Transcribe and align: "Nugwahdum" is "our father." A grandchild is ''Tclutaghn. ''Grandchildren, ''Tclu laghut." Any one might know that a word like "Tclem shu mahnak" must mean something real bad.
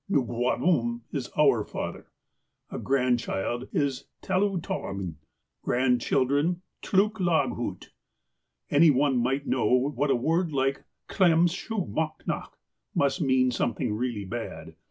"Nugwahdum" 0.09 1.01
is 1.11 1.29
"our 1.37 1.63
father." 1.63 2.07
A 2.71 2.79
grandchild 2.79 3.67
is 3.71 4.05
''Tclutaghn. 4.23 5.17
''Grandchildren, 5.63 6.63
''Tclu 6.81 7.11
laghut." 7.19 7.89
Any 8.71 8.89
one 8.89 9.19
might 9.19 9.45
know 9.45 9.93
that 9.95 10.09
a 10.09 10.15
word 10.15 10.51
like 10.53 10.81
"Tclem 11.07 11.47
shu 11.51 11.75
mahnak" 11.85 12.53
must 12.95 13.21
mean 13.21 13.51
something 13.51 13.93
real 13.93 14.27
bad. 14.27 14.73